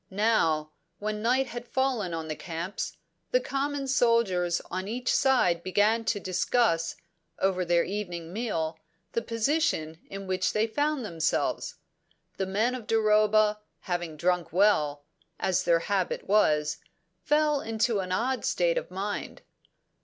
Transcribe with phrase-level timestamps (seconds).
[0.09, 2.97] Now, when night had fallen on the camps,
[3.29, 6.95] the common soldiers on each side began to discuss,
[7.37, 8.79] over their evening meal,
[9.11, 11.75] the position in which they found themselves.
[12.37, 15.03] The men of Duroba, having drunk well,
[15.39, 16.77] as their habit was,
[17.23, 19.43] fell into an odd state of mind.